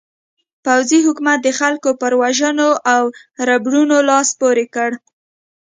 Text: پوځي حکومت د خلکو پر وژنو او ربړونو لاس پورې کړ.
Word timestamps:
پوځي 0.65 0.99
حکومت 1.07 1.39
د 1.43 1.49
خلکو 1.59 1.89
پر 2.01 2.11
وژنو 2.21 2.69
او 2.93 3.03
ربړونو 3.47 3.97
لاس 4.09 4.29
پورې 4.39 4.65
کړ. 4.75 4.89